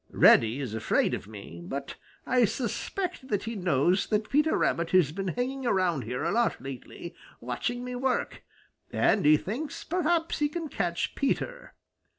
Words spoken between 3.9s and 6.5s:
that Peter Rabbit has been hanging around here a